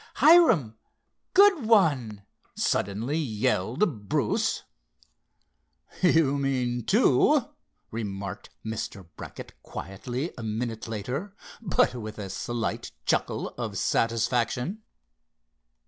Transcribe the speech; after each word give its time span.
"Hiram—good—one!" 0.15 2.23
suddenly 2.55 3.19
yelled 3.19 4.09
Bruce. 4.09 4.63
"You 6.01 6.39
mean 6.39 6.85
two," 6.87 7.43
remarked 7.91 8.49
Mr. 8.65 9.05
Brackett 9.15 9.53
quietly 9.61 10.33
a 10.39 10.43
minute 10.43 10.87
later, 10.87 11.35
but 11.61 11.93
with 11.93 12.17
a 12.17 12.31
slight 12.31 12.91
chuckle 13.05 13.49
of 13.59 13.77
satisfaction. 13.77 14.81